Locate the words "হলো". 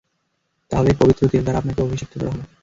2.33-2.43